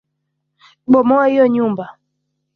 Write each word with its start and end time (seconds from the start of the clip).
Bomoa 0.91 1.25
iyo 1.33 1.45
nyumba. 1.53 1.85